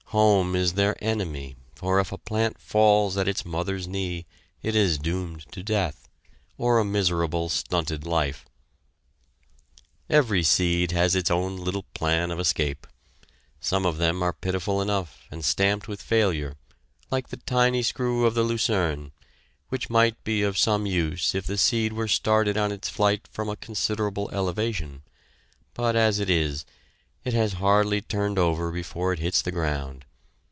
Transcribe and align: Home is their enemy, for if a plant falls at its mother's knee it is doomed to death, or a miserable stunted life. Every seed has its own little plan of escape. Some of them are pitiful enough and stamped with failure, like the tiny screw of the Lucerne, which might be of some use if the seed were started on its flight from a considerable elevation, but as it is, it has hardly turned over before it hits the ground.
Home 0.11 0.57
is 0.57 0.73
their 0.73 1.01
enemy, 1.01 1.55
for 1.73 1.97
if 1.97 2.11
a 2.11 2.17
plant 2.17 2.59
falls 2.59 3.15
at 3.15 3.29
its 3.29 3.45
mother's 3.45 3.87
knee 3.87 4.25
it 4.61 4.75
is 4.75 4.97
doomed 4.97 5.49
to 5.53 5.63
death, 5.63 6.09
or 6.57 6.79
a 6.79 6.83
miserable 6.83 7.47
stunted 7.47 8.05
life. 8.05 8.43
Every 10.09 10.43
seed 10.43 10.91
has 10.91 11.15
its 11.15 11.31
own 11.31 11.55
little 11.55 11.83
plan 11.93 12.29
of 12.29 12.41
escape. 12.41 12.85
Some 13.61 13.85
of 13.85 13.99
them 13.99 14.21
are 14.21 14.33
pitiful 14.33 14.81
enough 14.81 15.21
and 15.31 15.45
stamped 15.45 15.87
with 15.87 16.01
failure, 16.01 16.57
like 17.09 17.29
the 17.29 17.37
tiny 17.37 17.81
screw 17.81 18.25
of 18.25 18.33
the 18.33 18.43
Lucerne, 18.43 19.13
which 19.69 19.89
might 19.89 20.21
be 20.25 20.43
of 20.43 20.57
some 20.57 20.85
use 20.85 21.33
if 21.33 21.45
the 21.47 21.57
seed 21.57 21.93
were 21.93 22.09
started 22.09 22.57
on 22.57 22.73
its 22.73 22.89
flight 22.89 23.29
from 23.31 23.47
a 23.47 23.55
considerable 23.55 24.29
elevation, 24.33 25.03
but 25.73 25.95
as 25.95 26.19
it 26.19 26.29
is, 26.29 26.65
it 27.23 27.33
has 27.33 27.53
hardly 27.53 28.01
turned 28.01 28.39
over 28.39 28.71
before 28.71 29.13
it 29.13 29.19
hits 29.19 29.43
the 29.43 29.51
ground. 29.51 30.03